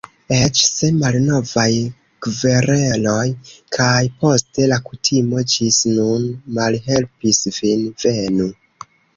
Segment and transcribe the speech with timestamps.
[0.35, 1.65] Eĉ se malnovaj
[2.27, 3.27] kvereloj
[3.77, 6.27] kaj poste la kutimo ĝis nun
[6.59, 8.51] malhelpis vin: Venu!